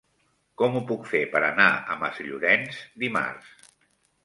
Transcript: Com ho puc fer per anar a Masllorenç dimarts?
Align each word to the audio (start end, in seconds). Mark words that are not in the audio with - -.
Com 0.61 0.77
ho 0.77 0.79
puc 0.91 1.05
fer 1.11 1.21
per 1.35 1.43
anar 1.49 1.69
a 1.75 1.99
Masllorenç 2.05 2.83
dimarts? 3.07 3.73